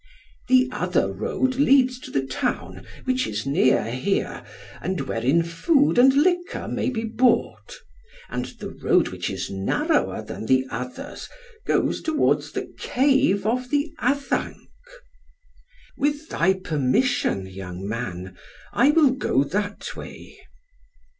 [0.47, 4.43] "The other road leads to the town, which is near here,
[4.81, 7.77] and wherein food and liquor may be bought;
[8.27, 11.29] and the road which is narrower than the others
[11.67, 14.57] goes towards the cave of the Addanc."
[15.95, 18.35] "With thy permission, young man,
[18.73, 20.39] I will go that way."